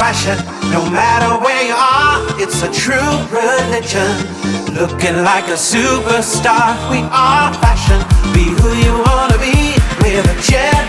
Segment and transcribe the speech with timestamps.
[0.00, 0.38] fashion.
[0.72, 4.10] No matter where you are, it's a true religion.
[4.72, 8.00] Looking like a superstar, we are fashion.
[8.32, 9.76] Be who you wanna be.
[10.00, 10.79] We're the generation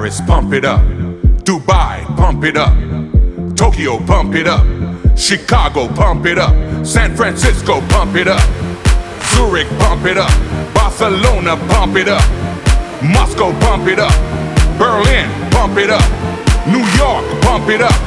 [0.00, 0.80] Paris, pump it up.
[1.44, 2.72] Dubai, pump it up.
[3.54, 4.64] Tokyo, pump it up.
[5.14, 6.54] Chicago, pump it up.
[6.86, 8.40] San Francisco, pump it up.
[9.34, 10.32] Zurich, pump it up.
[10.72, 12.24] Barcelona, pump it up.
[13.04, 14.16] Moscow, pump it up.
[14.80, 16.08] Berlin, pump it up.
[16.64, 18.00] New York, pump it up.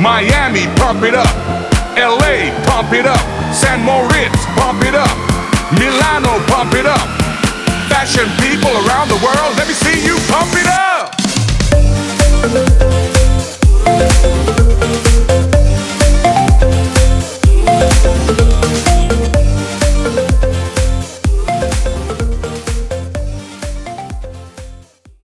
[0.00, 1.28] Miami, pump it up.
[1.92, 3.20] LA, pump it up.
[3.52, 5.12] San Moritz, pump it up.
[5.76, 7.04] Milano, pump it up.
[7.92, 9.94] Fashion people around the world, let me see